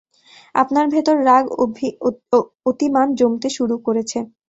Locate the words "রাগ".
1.25-1.45